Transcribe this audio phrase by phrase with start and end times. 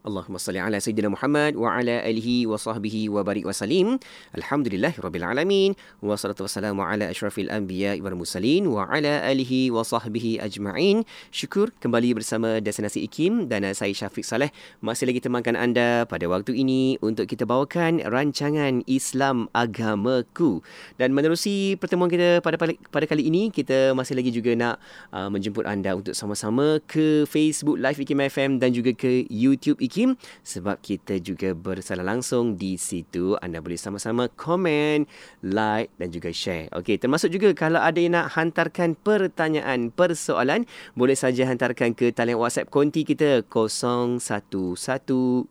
[0.00, 4.00] Allahumma salli ala Sayyidina Muhammad wa ala alihi wa sahbihi wa barik wa salim.
[4.32, 5.76] Alhamdulillah Rabbil Alamin.
[6.00, 11.04] Wa salatu wassalamu ala ashrafil anbiya wal mursalin wa ala alihi wa sahbihi ajma'in.
[11.28, 14.48] Syukur kembali bersama Destinasi IKIM dan saya Syafiq Saleh
[14.80, 20.64] masih lagi temankan anda pada waktu ini untuk kita bawakan rancangan Islam Agamaku.
[20.96, 24.80] Dan menerusi pertemuan kita pada pada kali ini, kita masih lagi juga nak
[25.12, 29.89] uh, menjemput anda untuk sama-sama ke Facebook Live IKIM FM dan juga ke YouTube IKIM
[29.90, 30.14] Kim
[30.46, 33.34] sebab kita juga bersama langsung di situ.
[33.42, 35.10] Anda boleh sama-sama komen,
[35.42, 36.70] like dan juga share.
[36.70, 42.38] Okey, termasuk juga kalau ada yang nak hantarkan pertanyaan, persoalan, boleh saja hantarkan ke talian
[42.38, 45.50] WhatsApp konti kita 01129004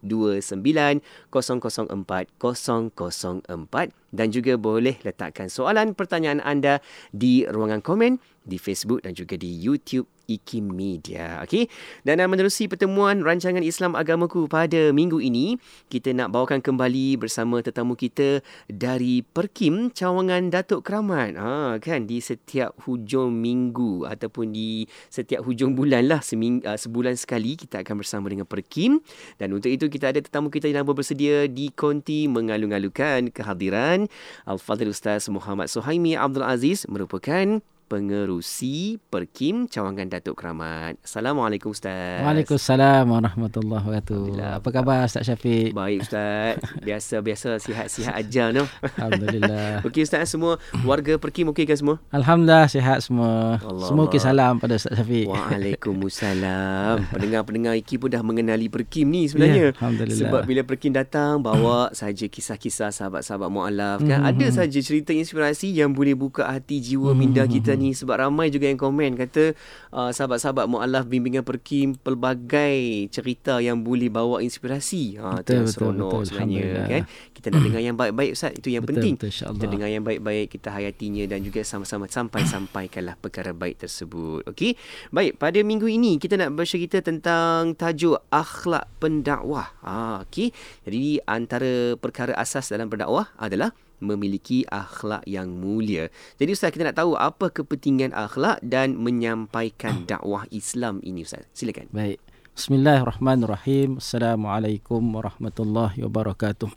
[4.09, 6.81] dan juga boleh letakkan soalan pertanyaan anda
[7.13, 8.17] di ruangan komen
[8.49, 11.41] di Facebook dan juga di YouTube IKIM Media.
[11.41, 11.65] Okey.
[12.05, 15.57] Dan uh, menerusi pertemuan rancangan Islam Agamaku pada minggu ini,
[15.89, 21.33] kita nak bawakan kembali bersama tetamu kita dari Perkim Cawangan Datuk Keramat.
[21.41, 27.57] Ha kan di setiap hujung minggu ataupun di setiap hujung bulan lah uh, sebulan sekali
[27.57, 29.01] kita akan bersama dengan Perkim
[29.41, 33.98] dan untuk itu kita ada tetamu kita yang bersedia di konti mengalu-alukan kehadiran
[34.45, 37.59] Al-Fadhil Ustaz Muhammad Suhaimi Abdul Aziz merupakan
[37.89, 41.01] pengerusi Perkim Cawangan Datuk Keramat.
[41.01, 42.21] Assalamualaikum Ustaz.
[42.21, 44.61] Waalaikumsalam warahmatullahi wabarakatuh.
[44.61, 45.73] Apa khabar Ustaz Syafiq?
[45.73, 46.61] Baik Ustaz.
[46.85, 48.69] Biasa-biasa sihat-sihat aja no.
[48.93, 49.81] Alhamdulillah.
[49.89, 51.97] okey Ustaz semua warga Perkim okey kan semua?
[52.13, 53.57] Alhamdulillah sihat semua.
[53.57, 55.25] Allah semua okey salam pada Ustaz Syafiq.
[55.25, 56.95] Waalaikumsalam.
[57.17, 59.73] Pendengar-pendengar Iki pun dah mengenali Perkim ni sebenarnya.
[59.73, 60.21] Ya, Alhamdulillah.
[60.29, 64.21] Sebab bila Perkim datang bawa saja kisah-kisah sahabat-sahabat mualaf kan.
[64.21, 64.29] Mm-hmm.
[64.29, 67.17] Ada saja cerita inspirasi yang boleh buka hati jiwa mm-hmm.
[67.17, 69.55] minda kita ni sebab ramai juga yang komen kata
[69.95, 75.15] uh, sahabat-sahabat mualaf bimbingan perkim pelbagai cerita yang boleh bawa inspirasi.
[75.17, 77.03] Ha betul, tu seronok sebenarnya kan.
[77.31, 79.15] Kita nak dengar yang baik-baik ustaz itu yang betul, penting.
[79.15, 84.43] Betul, kita dengar yang baik-baik kita hayatinya dan juga sama-sama sampai-sampaikanlah perkara baik tersebut.
[84.51, 84.75] Okey.
[85.09, 89.71] Baik, pada minggu ini kita nak bercerita tentang tajuk akhlak pendakwah.
[89.87, 90.51] Ha okey.
[90.83, 93.71] Jadi antara perkara asas dalam berdakwah adalah
[94.01, 96.11] memiliki akhlak yang mulia.
[96.39, 101.47] Jadi Ustaz kita nak tahu apa kepentingan akhlak dan menyampaikan dakwah Islam ini Ustaz.
[101.55, 101.87] Silakan.
[101.91, 102.19] Baik.
[102.59, 104.03] Bismillahirrahmanirrahim.
[104.03, 106.67] Assalamualaikum warahmatullahi wabarakatuh.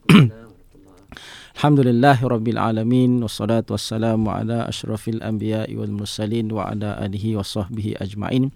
[1.62, 8.50] Alhamdulillahirabbil alamin wassalatu wassalamu ala asyrafil anbiya'i wal mursalin wa ala alihi washabbihi ajmain.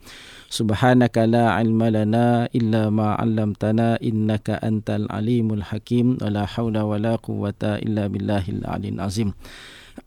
[0.51, 6.99] Subhanaka la ilma lana illa ma 'allamtana innaka antal alimul hakim wa la haula wa
[6.99, 9.39] la quwwata illa billahil aliyil azim.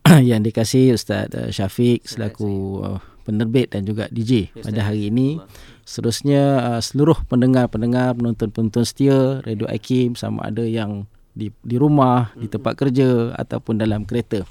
[0.19, 5.39] Yang dikasihi Ustaz uh, Syafiq selaku uh, penerbit dan juga DJ pada hari ini.
[5.87, 11.07] Seterusnya uh, seluruh pendengar-pendengar penonton-penonton setia Radio Akim sama ada yang
[11.39, 14.43] di di rumah, di tempat kerja ataupun dalam kereta.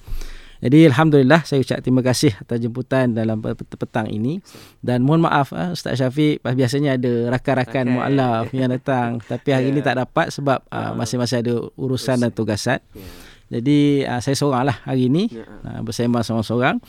[0.58, 3.38] Jadi alhamdulillah saya ucap terima kasih atas jemputan dalam
[3.78, 4.42] petang ini
[4.82, 7.94] dan mohon maaf uh, Ustaz Syafiq biasanya ada rakan-rakan okay.
[7.94, 9.72] mualaf yang datang tapi hari yeah.
[9.78, 12.82] ini tak dapat sebab uh, masing-masing ada urusan dan tugasan.
[12.90, 13.10] Yeah.
[13.48, 15.46] Jadi uh, saya seoranglah hari ini yeah.
[15.62, 16.82] uh, bersama seorang-seorang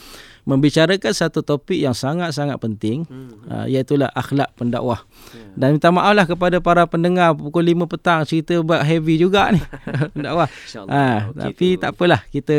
[0.43, 3.47] membicarakan satu topik yang sangat-sangat penting hmm.
[3.47, 5.03] uh, iaitu akhlak pendakwah.
[5.31, 5.55] Yeah.
[5.55, 9.61] Dan minta maaflah kepada para pendengar pukul 5 petang cerita buat heavy juga ni
[10.15, 10.47] pendakwah.
[10.87, 11.81] Ha, tapi tu.
[11.83, 12.55] tak apalah kita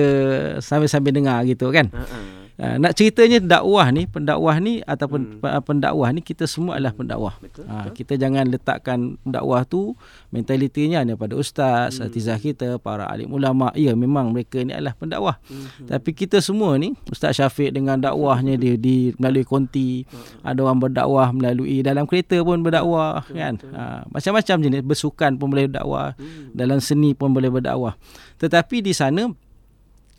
[0.64, 1.92] sambil-sambil dengar gitu kan.
[1.92, 2.39] Uh-uh.
[2.60, 5.65] Uh, nak ceritanya dakwah ni, pendakwah ni ataupun hmm.
[5.65, 7.32] pendakwah ni kita semua adalah pendakwah.
[7.41, 8.04] Betul, uh, betul.
[8.04, 9.97] Kita jangan letakkan dakwah tu
[10.28, 12.12] mentalitinya hanya pada ustaz, hmm.
[12.12, 13.72] atizah kita, para alim ulama.
[13.72, 15.41] Ya memang mereka ni adalah pendakwah.
[15.48, 15.88] Hmm.
[15.88, 20.44] Tapi kita semua ni, Ustaz Syafiq dengan dakwahnya dia di melalui konti, hmm.
[20.44, 23.54] ada orang berdakwah melalui dalam kereta pun berdakwah betul, kan.
[23.56, 23.72] Betul.
[23.72, 26.53] Uh, macam-macam jenis bersukan pun boleh berdakwah, hmm.
[26.53, 27.97] dalam seni pun boleh berdakwah.
[28.37, 29.32] Tetapi di sana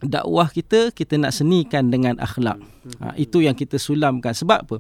[0.02, 2.58] dakwah kita kita nak senikan dengan akhlak.
[2.98, 4.34] Ha, itu yang kita sulamkan.
[4.34, 4.78] Sebab apa?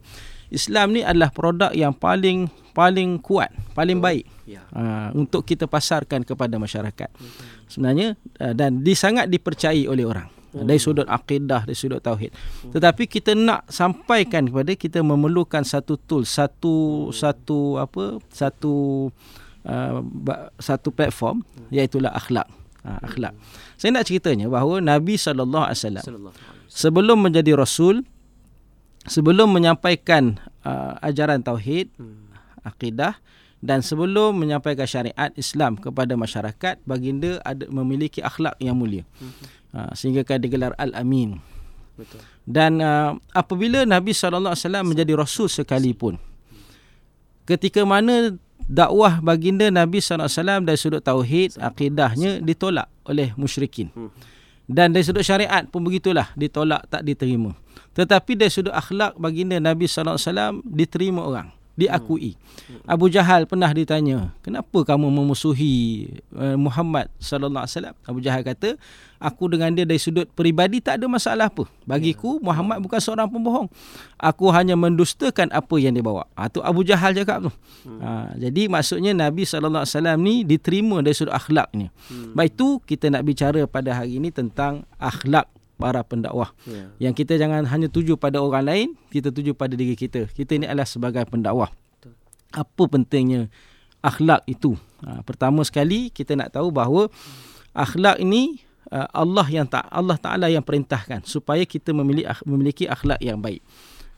[0.51, 4.65] Islam ni adalah produk yang paling paling kuat, paling baik ya.
[4.73, 7.09] ha, untuk kita pasarkan kepada masyarakat.
[7.69, 10.27] Sebenarnya uh, dan disangat dipercayai oleh orang.
[10.51, 10.67] Hmm.
[10.67, 12.35] Dari sudut akidah, dari sudut tauhid.
[12.75, 18.19] Tetapi kita nak sampaikan kepada kita memerlukan satu tool, satu satu apa?
[18.27, 19.07] Satu
[19.63, 19.99] uh,
[20.59, 22.51] satu platform iaitu akhlak.
[22.81, 23.37] Ha, akhlak.
[23.77, 26.05] Saya nak ceritanya bahawa Nabi sallallahu alaihi wasallam
[26.65, 28.01] sebelum menjadi rasul
[29.05, 32.33] sebelum menyampaikan uh, ajaran tauhid, hmm.
[32.65, 33.17] akidah
[33.61, 39.05] dan sebelum menyampaikan syariat Islam kepada masyarakat, baginda ada memiliki akhlak yang mulia.
[39.21, 39.33] Hmm.
[39.71, 41.37] Uh, sehingga kan digelar Al-Amin.
[41.95, 42.21] Betul.
[42.49, 46.17] Dan uh, apabila Nabi sallallahu alaihi wasallam menjadi rasul sekalipun
[47.45, 48.37] ketika mana
[48.71, 53.91] dakwah baginda Nabi SAW dari sudut tauhid akidahnya ditolak oleh musyrikin.
[53.91, 54.09] Hmm.
[54.71, 57.51] dan dari sudut syariat pun begitulah ditolak tak diterima.
[57.91, 62.35] Tetapi dari sudut akhlak baginda Nabi SAW diterima orang diakui.
[62.67, 62.83] Hmm.
[62.85, 68.75] Abu Jahal pernah ditanya, "Kenapa kamu memusuhi uh, Muhammad sallallahu alaihi wasallam?" Abu Jahal kata,
[69.17, 71.65] "Aku dengan dia dari sudut peribadi tak ada masalah apa.
[71.87, 72.51] Bagiku ya.
[72.51, 73.67] Muhammad bukan seorang pembohong.
[74.19, 77.51] Aku hanya mendustakan apa yang dia bawa." Ha tu Abu Jahal cakap tu.
[77.87, 77.99] Hmm.
[78.03, 81.89] Ha, jadi maksudnya Nabi sallallahu alaihi wasallam ni diterima dari sudut akhlaknya.
[82.11, 82.35] Hmm.
[82.35, 85.47] Baik itu kita nak bicara pada hari ini tentang akhlak
[85.81, 86.53] para pendakwah.
[86.69, 87.09] Yeah.
[87.09, 90.29] Yang kita jangan hanya tuju pada orang lain, kita tuju pada diri kita.
[90.29, 91.73] Kita ini adalah sebagai pendakwah.
[92.53, 93.49] Apa pentingnya
[94.05, 94.77] akhlak itu?
[95.01, 97.09] Ha, pertama sekali kita nak tahu bahawa
[97.73, 98.61] akhlak ini
[98.91, 103.63] uh, Allah yang tak Allah Taala yang perintahkan supaya kita memiliki memiliki akhlak yang baik.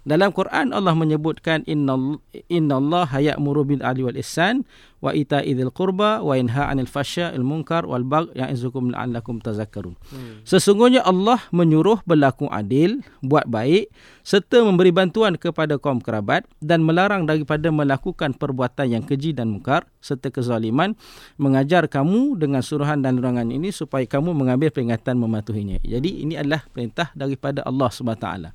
[0.03, 4.67] Dalam Quran Allah menyebutkan inna Allah ya'muru bil adli wal ihsan
[5.03, 9.99] wa ita'idzil qurba wa yanha 'anil fasya'il munkar wal bagh ya'izukum la'allakum tazakkarun.
[10.11, 10.43] Hmm.
[10.47, 13.91] Sesungguhnya Allah menyuruh berlaku adil, buat baik
[14.23, 19.83] serta memberi bantuan kepada kaum kerabat dan melarang daripada melakukan perbuatan yang keji dan mungkar
[19.99, 20.95] serta kezaliman,
[21.35, 25.83] mengajar kamu dengan suruhan dan larangan ini supaya kamu mengambil peringatan mematuhinya.
[25.83, 28.49] Jadi ini adalah perintah daripada Allah Subhanahu taala.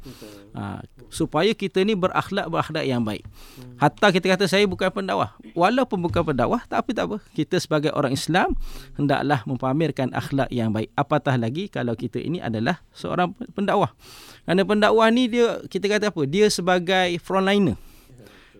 [0.56, 0.80] Ha,
[1.12, 3.22] supaya kita ni berakhlak berakhlak yang baik.
[3.26, 3.76] Hmm.
[3.78, 5.36] Hatta kita kata saya bukan pendakwah.
[5.54, 7.18] Walaupun bukan pendakwah tapi tak apa.
[7.34, 8.58] Kita sebagai orang Islam
[8.98, 10.90] hendaklah mempamerkan akhlak yang baik.
[10.98, 13.94] Apatah lagi kalau kita ini adalah seorang pendakwah.
[14.42, 16.22] Kerana pendakwah ni dia kita kata apa?
[16.26, 17.78] Dia sebagai frontliner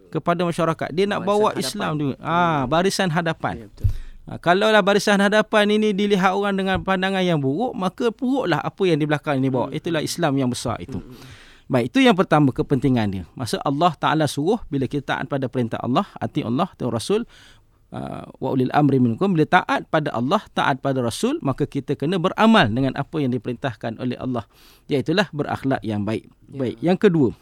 [0.09, 0.89] kepada masyarakat.
[0.95, 2.07] Dia nak bawa Islam tu.
[2.23, 3.69] Ah, barisan hadapan.
[3.69, 3.69] Ya,
[4.29, 8.83] Ha, kalau lah barisan hadapan ini dilihat orang dengan pandangan yang buruk, maka buruklah apa
[8.85, 9.73] yang di belakang ini bawa.
[9.73, 9.79] Hmm.
[9.81, 11.01] Itulah Islam yang besar itu.
[11.01, 11.17] Hmm.
[11.69, 13.25] Baik, itu yang pertama kepentingan dia.
[13.37, 17.29] Masa Allah Ta'ala suruh bila kita taat pada perintah Allah, hati Allah dan Rasul,
[17.93, 22.17] uh, wa ulil amri minkum, bila taat pada Allah, taat pada Rasul, maka kita kena
[22.17, 24.49] beramal dengan apa yang diperintahkan oleh Allah.
[24.89, 26.25] Iaitulah berakhlak yang baik.
[26.49, 26.57] Ya.
[26.57, 27.37] Baik, yang kedua,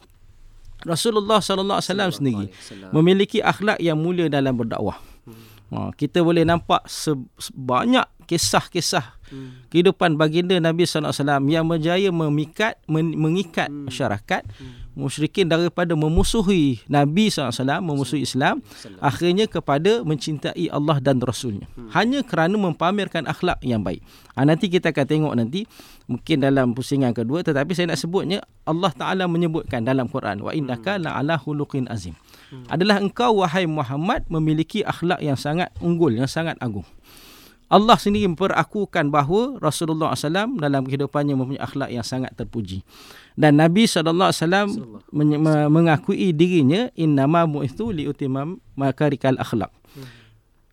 [0.83, 2.47] Rasulullah sallallahu alaihi wasallam sendiri
[2.91, 4.99] memiliki akhlak yang mulia dalam berdakwah.
[5.23, 5.55] Hmm.
[5.67, 9.71] Ha, kita boleh nampak sebanyak kisah-kisah hmm.
[9.71, 13.89] kehidupan baginda Nabi sallallahu alaihi wasallam yang berjaya memikat mengikat hmm.
[13.89, 17.53] masyarakat hmm musyrikin daripada memusuhi Nabi SAW,
[17.85, 18.65] memusuhi Islam,
[19.05, 21.69] akhirnya kepada mencintai Allah dan Rasulnya.
[21.77, 21.93] Hmm.
[21.93, 24.01] Hanya kerana mempamerkan akhlak yang baik.
[24.33, 25.69] Ha, nanti kita akan tengok nanti,
[26.09, 30.97] mungkin dalam pusingan kedua, tetapi saya nak sebutnya, Allah Ta'ala menyebutkan dalam Quran, wa innaka
[30.97, 31.13] hmm.
[31.13, 32.17] la'ala hulukin azim.
[32.49, 32.65] Hmm.
[32.73, 36.89] Adalah engkau, wahai Muhammad, memiliki akhlak yang sangat unggul, yang sangat agung.
[37.67, 42.87] Allah sendiri memperakukan bahawa Rasulullah SAW dalam kehidupannya mempunyai akhlak yang sangat terpuji.
[43.35, 44.71] Dan Nabi SAW
[45.67, 49.75] mengakui dirinya innama mu'ithu liutimam makarikal akhlak.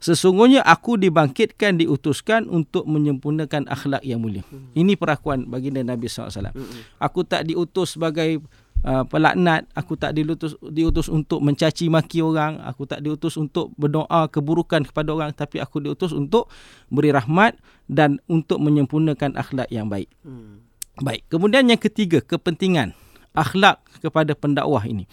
[0.03, 4.43] Sesungguhnya aku dibangkitkan, diutuskan untuk menyempurnakan akhlak yang mulia.
[4.75, 6.51] Ini perakuan baginda Nabi SAW.
[6.99, 8.43] Aku tak diutus sebagai
[8.83, 14.27] uh, pelaknat aku tak diutus diutus untuk mencaci maki orang aku tak diutus untuk berdoa
[14.29, 16.51] keburukan kepada orang tapi aku diutus untuk
[16.91, 17.57] beri rahmat
[17.87, 20.11] dan untuk menyempurnakan akhlak yang baik.
[20.23, 20.63] Hmm.
[21.01, 22.93] baik kemudian yang ketiga kepentingan
[23.33, 25.09] akhlak kepada pendakwah ini.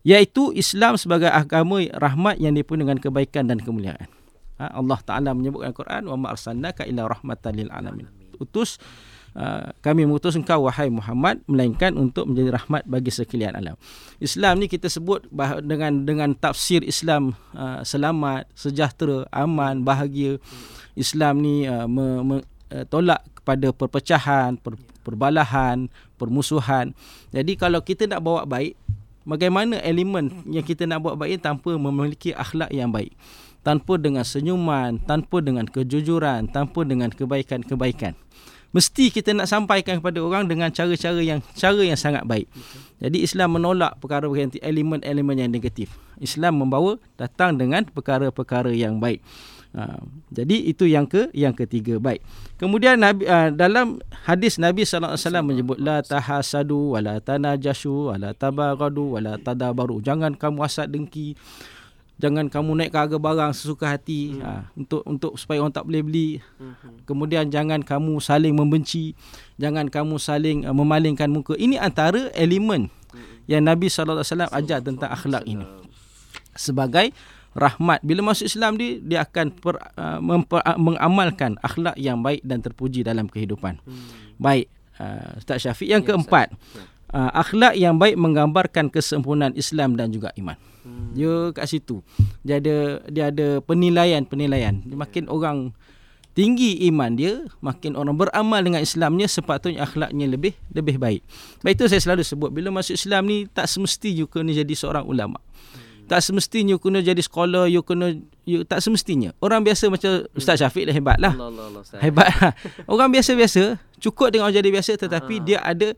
[0.00, 4.08] Iaitu Islam sebagai agama rahmat yang dipenuhi dengan kebaikan dan kemuliaan.
[4.56, 8.08] Ha, Allah Taala menyebutkan Quran wa ma arsalnaka illa rahmatan lil alamin.
[8.40, 8.80] Utus
[9.30, 13.78] Uh, kami mengutus engkau wahai Muhammad melainkan untuk menjadi rahmat bagi sekalian alam.
[14.18, 15.22] Islam ni kita sebut
[15.62, 20.42] dengan dengan tafsir Islam uh, selamat, sejahtera, aman, bahagia.
[20.98, 22.36] Islam ni uh, me, me,
[22.74, 24.74] uh, tolak kepada perpecahan, per,
[25.06, 25.86] perbalahan,
[26.18, 26.90] permusuhan.
[27.30, 28.74] Jadi kalau kita nak bawa baik,
[29.22, 33.14] bagaimana elemen yang kita nak bawa baik tanpa memiliki akhlak yang baik?
[33.62, 38.18] Tanpa dengan senyuman, tanpa dengan kejujuran, tanpa dengan kebaikan-kebaikan
[38.70, 42.46] mesti kita nak sampaikan kepada orang dengan cara-cara yang cara yang sangat baik.
[43.00, 45.96] Jadi Islam menolak perkara-perkara elemen-elemen yang negatif.
[46.20, 49.24] Islam membawa datang dengan perkara-perkara yang baik.
[49.70, 50.02] Ha,
[50.34, 52.18] jadi itu yang ke yang ketiga baik.
[52.58, 58.34] Kemudian Nabi uh, dalam hadis Nabi sallallahu alaihi wasallam menyebut la tahasadu wala tanajashu wala
[58.34, 60.02] tabaghadu wala tadabaru.
[60.02, 61.38] Jangan kamu hasad dengki
[62.20, 64.36] jangan kamu naik harga barang sesuka hati.
[64.36, 64.44] Hmm.
[64.44, 66.28] ha, untuk untuk supaya orang tak boleh beli.
[66.60, 67.00] Hmm.
[67.08, 69.16] kemudian jangan kamu saling membenci.
[69.56, 71.56] Jangan kamu saling uh, memalingkan muka.
[71.56, 73.48] Ini antara elemen hmm.
[73.48, 75.64] yang Nabi sallallahu alaihi wasallam ajar tentang akhlak ini.
[76.54, 77.14] sebagai
[77.56, 78.04] rahmat.
[78.04, 82.60] Bila masuk Islam dia dia akan per, uh, memper, uh, mengamalkan akhlak yang baik dan
[82.60, 83.80] terpuji dalam kehidupan.
[83.80, 84.36] Hmm.
[84.36, 84.68] baik
[85.00, 85.88] uh, Ustaz Syafiq.
[85.88, 86.46] Yang ya, keempat
[87.14, 90.58] uh, akhlak yang baik menggambarkan kesempurnaan Islam dan juga iman
[91.00, 91.08] hmm.
[91.10, 91.16] Hmm.
[91.16, 92.04] Dia kat situ.
[92.44, 92.76] Dia ada
[93.08, 94.84] dia ada penilaian-penilaian.
[94.84, 95.72] Makin orang
[96.36, 101.22] tinggi iman dia, makin orang beramal dengan Islamnya sepatutnya akhlaknya lebih lebih baik.
[101.64, 105.40] Baik itu saya selalu sebut bila masuk Islam ni tak semestinya kena jadi seorang ulama.
[106.10, 108.18] Tak semestinya kena jadi sekolah, you kena
[108.50, 109.30] you, tak semestinya.
[109.38, 111.32] Orang biasa macam Ustaz Syafiq dah hebat lah.
[111.38, 112.52] Allah, Allah, Allah, hebat lah.
[112.90, 115.44] Orang biasa-biasa, cukup dengan orang jadi biasa tetapi ha.
[115.46, 115.88] dia ada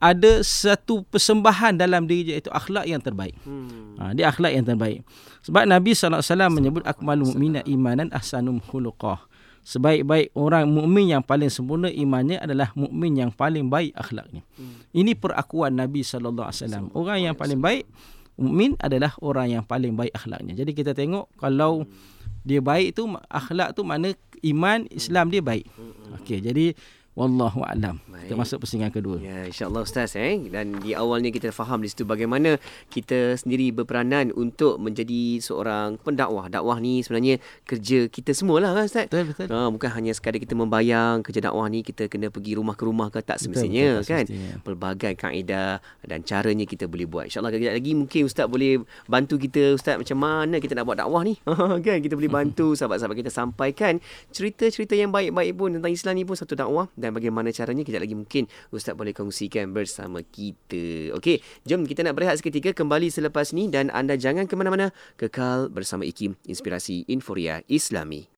[0.00, 3.36] ada satu persembahan dalam diri dia itu akhlak yang terbaik.
[3.44, 4.00] Hmm.
[4.00, 5.04] Ha, dia akhlak yang terbaik.
[5.44, 9.28] Sebab Nabi SAW menyebut akmalul mu'mina imanan ahsanum khuluqah.
[9.60, 14.40] Sebaik-baik orang mukmin yang paling sempurna imannya adalah mukmin yang paling baik akhlaknya.
[14.56, 14.80] Hmm.
[14.88, 16.84] Ini perakuan Nabi sallallahu alaihi wasallam.
[16.96, 17.84] Orang yang paling baik
[18.40, 20.56] mukmin adalah orang yang paling baik akhlaknya.
[20.56, 21.84] Jadi kita tengok kalau
[22.40, 25.68] dia baik tu akhlak tu mana iman Islam dia baik.
[26.20, 26.72] Okey, jadi
[27.20, 28.00] Wallahu a'lam.
[28.30, 29.20] Kita masuk pusingan kedua.
[29.20, 32.56] Ya, insya-Allah ustaz eh dan di awalnya kita faham di situ bagaimana
[32.88, 36.48] kita sendiri berperanan untuk menjadi seorang pendakwah.
[36.48, 39.10] Dakwah ni sebenarnya kerja kita semualah kan ustaz.
[39.12, 39.46] Betul betul.
[39.50, 43.12] Ha, bukan hanya sekadar kita membayang kerja dakwah ni kita kena pergi rumah ke rumah
[43.12, 44.24] ke tak semestinya betul, betul, kan.
[44.24, 44.52] Semestinya.
[44.64, 45.72] Pelbagai kaedah
[46.06, 47.24] dan caranya kita boleh buat.
[47.28, 51.20] Insya-Allah kejap lagi mungkin ustaz boleh bantu kita ustaz macam mana kita nak buat dakwah
[51.26, 51.36] ni.
[51.84, 53.98] kan kita boleh bantu sahabat-sahabat kita sampaikan
[54.32, 58.14] cerita-cerita yang baik-baik pun tentang Islam ni pun satu dakwah dan bagaimana caranya kejap lagi
[58.14, 61.10] mungkin ustaz boleh kongsikan bersama kita.
[61.18, 65.66] Okey, jom kita nak berehat seketika kembali selepas ni dan anda jangan ke mana-mana kekal
[65.66, 68.30] bersama IKIM Inspirasi Inforia Islami.